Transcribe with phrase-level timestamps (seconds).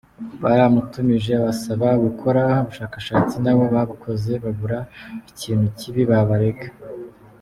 [0.43, 4.79] Baramutumije abasaba gukora ubushakashatsi, nabo babukoze babura
[5.31, 6.67] ikintu kibi babarega.